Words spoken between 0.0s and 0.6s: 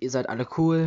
ihr seid alle